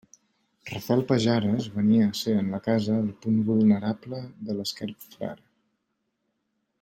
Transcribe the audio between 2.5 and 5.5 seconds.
la casa el punt vulnerable de l'esquerp Frare.